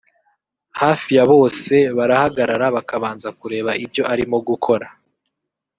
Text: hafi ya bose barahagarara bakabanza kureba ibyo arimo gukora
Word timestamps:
hafi 0.81 1.09
ya 1.17 1.25
bose 1.31 1.75
barahagarara 1.97 2.65
bakabanza 2.75 3.27
kureba 3.39 3.71
ibyo 3.85 4.03
arimo 4.13 4.37
gukora 4.47 4.87